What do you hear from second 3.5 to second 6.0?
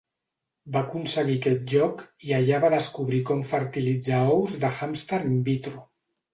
fertilitzar ous de hàmster in vitro.